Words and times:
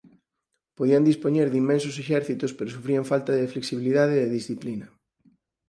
Podían 0.77 1.03
dispoñer 1.09 1.47
de 1.49 1.59
inmensos 1.63 1.95
exércitos 2.03 2.51
pero 2.57 2.73
sufrían 2.75 3.09
falta 3.11 3.31
de 3.35 3.49
flexibilidade 3.53 4.15
e 4.19 4.33
disciplina. 4.37 4.87